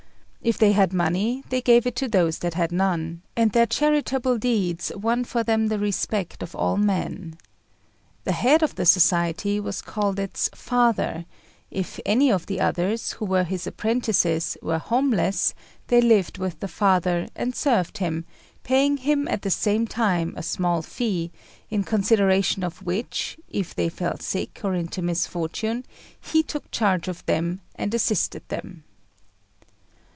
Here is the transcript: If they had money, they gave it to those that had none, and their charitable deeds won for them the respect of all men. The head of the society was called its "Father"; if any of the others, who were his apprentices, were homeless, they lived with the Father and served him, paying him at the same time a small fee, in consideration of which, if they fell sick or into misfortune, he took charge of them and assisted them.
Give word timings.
If 0.43 0.57
they 0.57 0.71
had 0.71 0.91
money, 0.91 1.43
they 1.49 1.61
gave 1.61 1.85
it 1.85 1.95
to 1.97 2.07
those 2.07 2.39
that 2.39 2.55
had 2.55 2.71
none, 2.71 3.21
and 3.35 3.51
their 3.51 3.67
charitable 3.67 4.39
deeds 4.39 4.91
won 4.95 5.23
for 5.23 5.43
them 5.43 5.67
the 5.67 5.77
respect 5.77 6.41
of 6.41 6.55
all 6.55 6.77
men. 6.77 7.37
The 8.23 8.31
head 8.31 8.63
of 8.63 8.73
the 8.73 8.87
society 8.87 9.59
was 9.59 9.83
called 9.83 10.17
its 10.17 10.49
"Father"; 10.55 11.25
if 11.69 11.99
any 12.07 12.31
of 12.31 12.47
the 12.47 12.59
others, 12.59 13.11
who 13.11 13.25
were 13.25 13.43
his 13.43 13.67
apprentices, 13.67 14.57
were 14.63 14.79
homeless, 14.79 15.53
they 15.89 16.01
lived 16.01 16.39
with 16.39 16.59
the 16.59 16.67
Father 16.67 17.27
and 17.35 17.55
served 17.55 17.99
him, 17.99 18.25
paying 18.63 18.97
him 18.97 19.27
at 19.27 19.43
the 19.43 19.51
same 19.51 19.85
time 19.85 20.33
a 20.35 20.41
small 20.41 20.81
fee, 20.81 21.31
in 21.69 21.83
consideration 21.83 22.63
of 22.63 22.81
which, 22.81 23.37
if 23.47 23.75
they 23.75 23.89
fell 23.89 24.17
sick 24.17 24.61
or 24.63 24.73
into 24.73 25.03
misfortune, 25.03 25.85
he 26.19 26.41
took 26.41 26.71
charge 26.71 27.07
of 27.07 27.23
them 27.27 27.61
and 27.75 27.93
assisted 27.93 28.41
them. 28.49 28.83